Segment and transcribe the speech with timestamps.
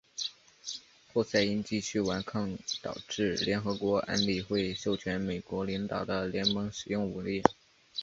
[1.13, 7.43] 侯赛因继续顽抗导致联合国安理会授权美国领导的联盟使用武力。